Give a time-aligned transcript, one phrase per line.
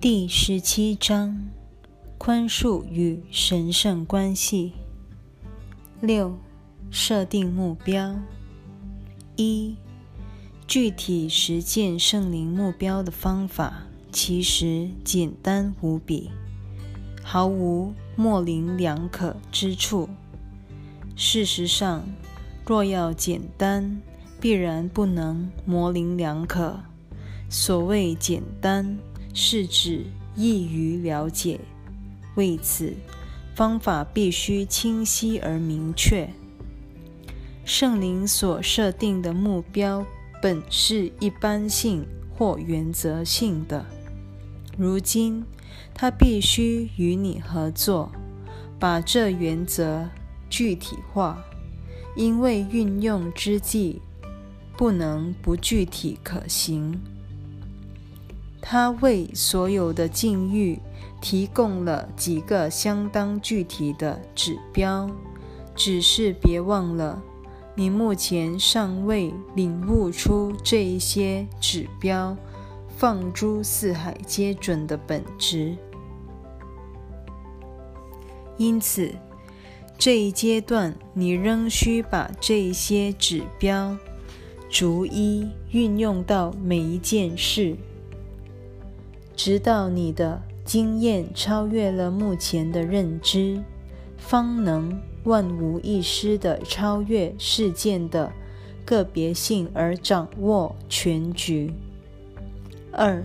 [0.00, 1.48] 第十七章：
[2.18, 4.74] 宽恕与神圣关系。
[6.00, 6.38] 六、
[6.88, 8.14] 设定目标。
[9.34, 9.74] 一、
[10.68, 16.30] 具体实践圣灵目标的方法其实简单无比，
[17.24, 20.08] 毫无模棱两可之处。
[21.16, 22.04] 事实上，
[22.64, 24.00] 若要简单，
[24.40, 26.78] 必然不能模棱两可。
[27.50, 28.96] 所谓简单，
[29.40, 31.60] 是指易于了解。
[32.34, 32.92] 为此，
[33.54, 36.28] 方法必须清晰而明确。
[37.64, 40.04] 圣灵所设定的目标
[40.42, 42.04] 本是一般性
[42.36, 43.86] 或原则性的，
[44.76, 45.44] 如今
[45.94, 48.10] 他必须与你合作，
[48.76, 50.08] 把这原则
[50.50, 51.40] 具体化，
[52.16, 54.02] 因为运用之际
[54.76, 57.00] 不能不具体可行。
[58.60, 60.78] 他为所有的境遇
[61.20, 65.10] 提供了几个相当具体的指标，
[65.74, 67.22] 只是别忘了，
[67.74, 72.36] 你目前尚未领悟出这一些指标
[72.96, 75.76] 放诸四海皆准的本质。
[78.56, 79.14] 因此，
[79.96, 83.96] 这一阶段你仍需把这些指标
[84.68, 87.76] 逐一运用到每一件事。
[89.38, 93.62] 直到你的经验超越了目前的认知，
[94.16, 98.32] 方能万无一失地超越事件的
[98.84, 101.72] 个别性而掌握全局。
[102.90, 103.24] 二，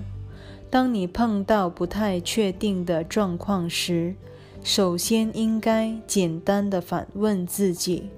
[0.69, 4.13] 当你碰到不太确定的状况时，
[4.63, 8.09] 首先应该简单的反问自己：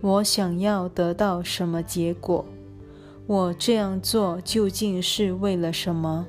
[0.00, 2.46] 我想要得到什么结果？
[3.26, 6.28] 我这样做究竟是为了什么？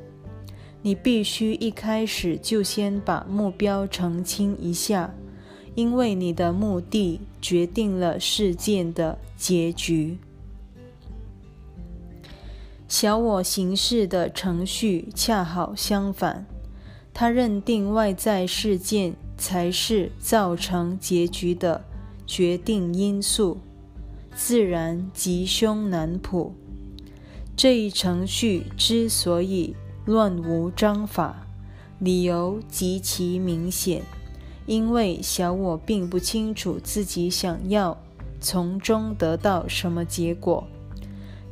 [0.82, 5.14] 你必须一开始就先把目标澄清一下，
[5.76, 10.18] 因为你的目的决定了事件的结局。
[12.88, 16.46] 小我行事的程序恰好相反，
[17.14, 21.84] 他认定外在事件才是造成结局的
[22.26, 23.58] 决定因素，
[24.34, 26.54] 自然吉凶难卜。
[27.58, 29.76] 这一程序之所以，
[30.08, 31.46] 乱无章法，
[32.00, 34.04] 理由极其明显，
[34.66, 37.98] 因为小我并不清楚自己想要
[38.40, 40.66] 从中得到什么结果，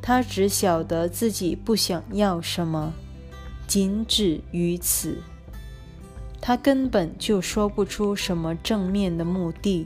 [0.01, 2.93] 他只晓得自己不想要什么，
[3.67, 5.17] 仅止于此。
[6.39, 9.85] 他根本就说不出什么正面的目的。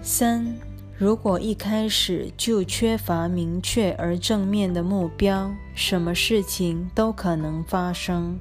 [0.00, 0.65] 三。
[0.98, 8.38] 如果一开始就缺乏明确而正面的目标，什么事情都可能发生。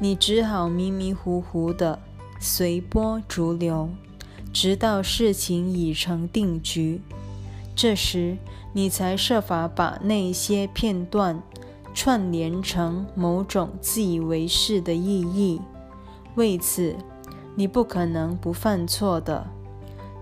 [0.00, 2.00] 你只好迷迷糊糊的
[2.40, 3.88] 随波逐流，
[4.52, 7.00] 直到事情已成定局。
[7.76, 8.36] 这时，
[8.72, 11.40] 你才设法把那些片段
[11.94, 15.60] 串联成某种自以为是的意义。
[16.34, 16.96] 为此，
[17.54, 19.46] 你不可能不犯错的。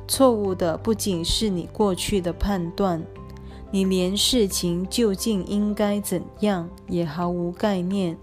[0.06, 3.02] 错误的不仅是你过去的判断，
[3.70, 8.16] 你连事情究竟应该怎样也毫无概念。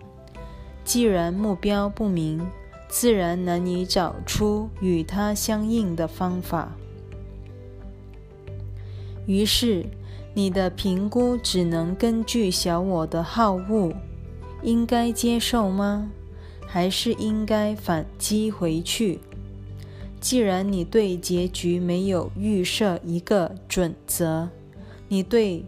[0.83, 2.45] 既然目标不明，
[2.87, 6.75] 自然难以找出与它相应的方法。
[9.25, 9.85] 于是，
[10.33, 13.93] 你的评估只能根据小我的好恶：
[14.63, 16.09] 应该接受吗？
[16.65, 19.19] 还是应该反击回去？
[20.21, 24.47] 既然你对结局没有预设一个准则，
[25.09, 25.65] 你对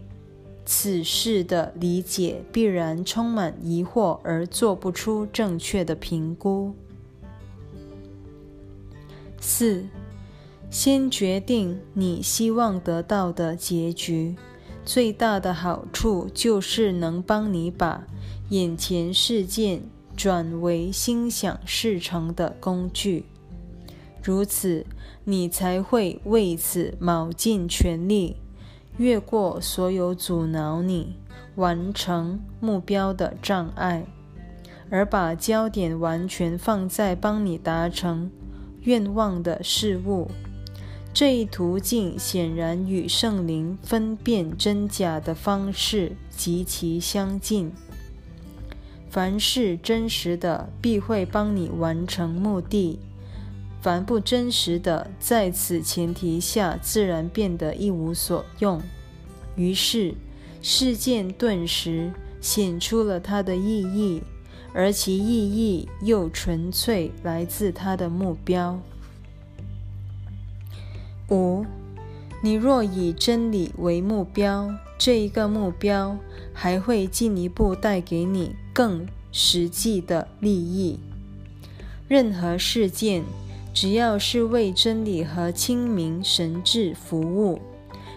[0.64, 6.72] 此事的理解必然充满疑惑，而做不出正确的评估。
[9.40, 9.84] 四，
[10.70, 14.36] 先决定你希望得到的结局，
[14.84, 18.06] 最大的好处就是能帮你把
[18.50, 19.82] 眼前事件
[20.16, 23.26] 转为心想事成的工具。
[24.24, 24.86] 如此，
[25.24, 28.36] 你才会为此卯尽全力，
[28.96, 31.16] 越过所有阻挠你
[31.56, 34.06] 完成目标的障碍，
[34.88, 38.30] 而把焦点完全放在帮你达成
[38.84, 40.30] 愿望的事物。
[41.12, 47.70] 这一途径显然与圣灵分辨真假的方式极其相近。
[49.10, 52.98] 凡是真实的，必会帮你完成目的。
[53.84, 58.80] 凡不真实的，在此前提下，自然变得一无所用。
[59.56, 60.14] 于是，
[60.62, 62.10] 事件顿时
[62.40, 64.22] 显出了它的意义，
[64.72, 68.80] 而其意义又纯粹来自它的目标。
[71.28, 71.66] 五，
[72.42, 76.16] 你若以真理为目标，这一个目标
[76.54, 80.98] 还会进一步带给你更实际的利益。
[82.08, 83.22] 任何事件，
[83.74, 87.60] 只要是为真理和清明神智服务，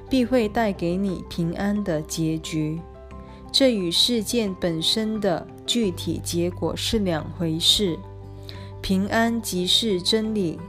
[0.08, 2.80] 必会带给你平安的结局。
[3.52, 7.98] 这与事件本身的具体结果是两回事。
[8.82, 10.60] 平安即是真理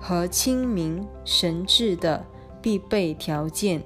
[0.00, 2.24] 和清明神智的
[2.62, 3.82] 必备条件，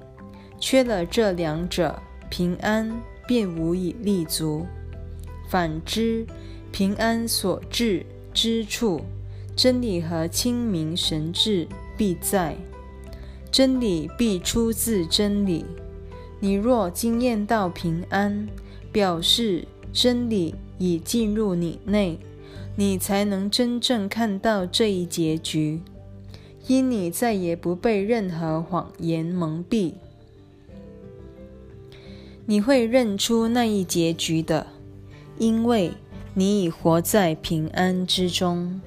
[0.57, 2.89] 缺了这两者，平安
[3.27, 4.65] 便无以立足。
[5.49, 6.25] 反之，
[6.71, 9.01] 平安所至之处，
[9.55, 12.55] 真理和清明神智必在，
[13.49, 15.65] 真理必出自真理。
[16.41, 18.47] 你若经验到平安，
[18.91, 22.19] 表示真理已进入你内，
[22.75, 25.79] 你才能真正看到这一结局。
[26.67, 29.93] 因你再也不被任何谎言蒙蔽，
[32.47, 34.65] 你会认出那一结局的，
[35.37, 35.91] 因为
[36.33, 38.81] 你已活在平安之中。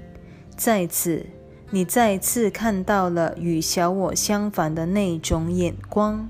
[0.59, 1.27] 在此，
[1.71, 6.29] 你再次看到了与小我相反的那种眼光。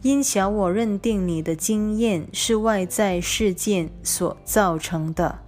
[0.00, 5.40] 因小我认定你的经验是外在事件所造成的，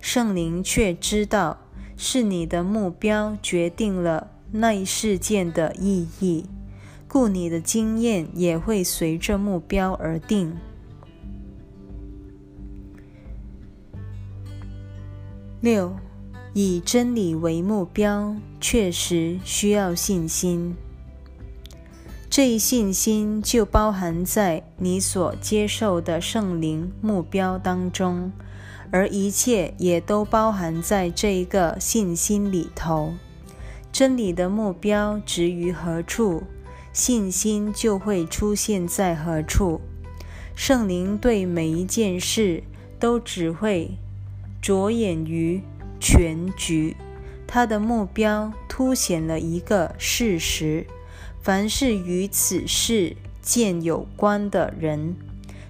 [0.00, 1.58] 圣灵却知道
[1.98, 6.46] 是你的目标决定了那一事件的意义，
[7.06, 10.56] 故你的经验也会随着目标而定。
[15.60, 15.94] 六，
[16.56, 20.76] 以真理为目标，确实需要信心。
[22.30, 28.30] 这一信心就包含在你所接受的圣灵目标当中，
[28.92, 33.14] 而一切也都包含在这一个信心里头。
[33.90, 36.44] 真理的目标置于何处，
[36.92, 39.80] 信心就会出现在何处。
[40.54, 42.62] 圣灵对每一件事
[43.00, 43.98] 都只会
[44.62, 45.60] 着眼于
[46.04, 46.94] 全局，
[47.46, 50.86] 他的目标凸显了一个事实。
[51.40, 55.16] 凡是与此事件有关的人，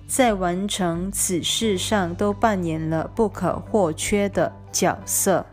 [0.09, 5.47] 在完成此事上都扮演了不可或缺的角色。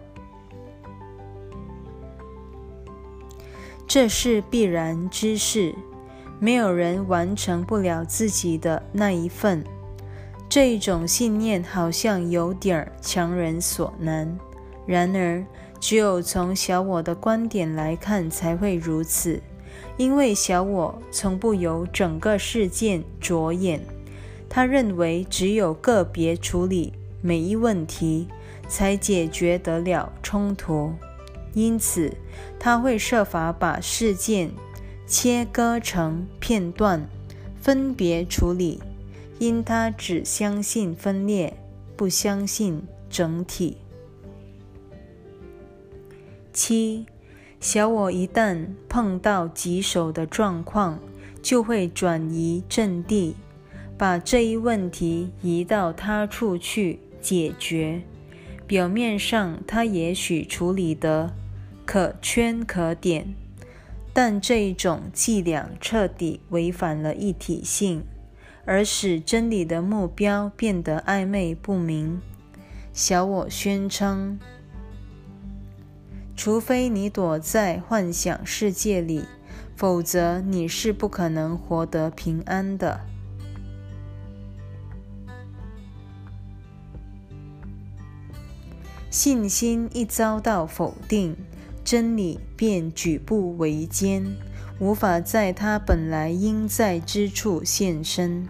[3.88, 5.76] 这是必然之事，
[6.40, 9.64] 没有人完成不了自己的那一份。
[10.50, 14.38] 这一种信念好像有点强人所难，
[14.86, 15.46] 然而
[15.80, 19.42] 只有从小我的观点来看才会如此。
[19.98, 23.82] 因为小我从不由整个事件着眼，
[24.50, 28.28] 他认为只有个别处理每一问题，
[28.68, 30.94] 才解决得了冲突。
[31.54, 32.12] 因此，
[32.60, 34.52] 他会设法把事件
[35.06, 37.08] 切割成片段，
[37.62, 38.82] 分别处理。
[39.40, 41.58] 因他只相信分裂，
[41.96, 43.78] 不相信整体。
[46.64, 47.08] 七。
[47.60, 51.00] 小我一旦碰到棘手的状况，
[51.42, 53.36] 就会转移阵地，
[53.98, 58.04] 把这一问题移到他处去解决。
[58.68, 61.34] 表面上，他也许处理得
[61.84, 63.34] 可圈可点，
[64.14, 68.04] 但这一种伎俩彻底违反了一体性，
[68.66, 72.22] 而使真理的目标变得暧昧不明。
[72.94, 74.40] 小我宣称。
[76.44, 79.26] 除非你躲在幻想世界里，
[79.76, 83.02] 否则你是不可能活得平安的。
[89.12, 91.38] 信心一遭到否定，
[91.84, 94.26] 真理便举步维艰，
[94.80, 98.48] 无法在它本来应在之处现身，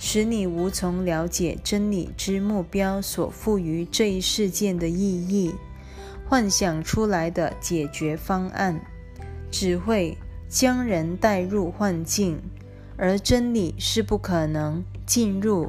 [0.00, 5.54] 使你无从了解真理之目标所赋予这一事件的意义。
[6.30, 8.80] 幻想出来的解决方案
[9.50, 10.16] 只会
[10.48, 12.40] 将人带入幻境，
[12.96, 15.68] 而真理是不可能进入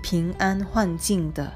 [0.00, 1.52] 平安幻境的。